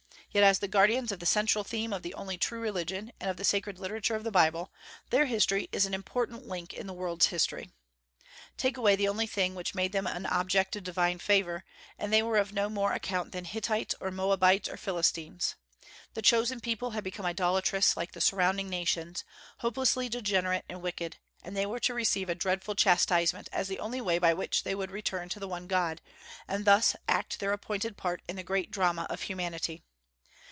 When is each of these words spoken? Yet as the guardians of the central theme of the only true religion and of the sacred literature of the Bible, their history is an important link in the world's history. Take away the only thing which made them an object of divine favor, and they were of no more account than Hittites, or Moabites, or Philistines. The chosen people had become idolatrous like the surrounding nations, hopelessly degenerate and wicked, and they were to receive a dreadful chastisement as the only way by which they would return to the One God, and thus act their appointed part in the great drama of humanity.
Yet 0.33 0.45
as 0.45 0.59
the 0.59 0.69
guardians 0.69 1.11
of 1.11 1.19
the 1.19 1.25
central 1.25 1.65
theme 1.65 1.91
of 1.91 2.03
the 2.03 2.13
only 2.13 2.37
true 2.37 2.61
religion 2.61 3.11
and 3.19 3.29
of 3.29 3.35
the 3.35 3.43
sacred 3.43 3.77
literature 3.79 4.15
of 4.15 4.23
the 4.23 4.31
Bible, 4.31 4.71
their 5.09 5.25
history 5.25 5.67
is 5.73 5.85
an 5.85 5.93
important 5.93 6.47
link 6.47 6.73
in 6.73 6.87
the 6.87 6.93
world's 6.93 7.25
history. 7.25 7.69
Take 8.55 8.77
away 8.77 8.95
the 8.95 9.09
only 9.09 9.27
thing 9.27 9.55
which 9.55 9.75
made 9.75 9.91
them 9.91 10.07
an 10.07 10.25
object 10.25 10.77
of 10.77 10.85
divine 10.85 11.19
favor, 11.19 11.65
and 11.99 12.13
they 12.13 12.23
were 12.23 12.37
of 12.37 12.53
no 12.53 12.69
more 12.69 12.93
account 12.93 13.33
than 13.33 13.43
Hittites, 13.43 13.93
or 13.99 14.09
Moabites, 14.09 14.69
or 14.69 14.77
Philistines. 14.77 15.55
The 16.13 16.21
chosen 16.21 16.61
people 16.61 16.91
had 16.91 17.03
become 17.03 17.25
idolatrous 17.25 17.97
like 17.97 18.13
the 18.13 18.21
surrounding 18.21 18.69
nations, 18.69 19.25
hopelessly 19.57 20.07
degenerate 20.07 20.63
and 20.69 20.81
wicked, 20.81 21.17
and 21.43 21.57
they 21.57 21.65
were 21.65 21.81
to 21.81 21.93
receive 21.93 22.29
a 22.29 22.35
dreadful 22.35 22.73
chastisement 22.73 23.49
as 23.51 23.67
the 23.67 23.79
only 23.79 23.99
way 23.99 24.17
by 24.17 24.33
which 24.33 24.63
they 24.63 24.75
would 24.75 24.91
return 24.91 25.27
to 25.27 25.41
the 25.41 25.47
One 25.49 25.67
God, 25.67 25.99
and 26.47 26.63
thus 26.63 26.95
act 27.09 27.41
their 27.41 27.51
appointed 27.51 27.97
part 27.97 28.21
in 28.29 28.37
the 28.37 28.43
great 28.43 28.71
drama 28.71 29.05
of 29.09 29.23
humanity. 29.23 29.83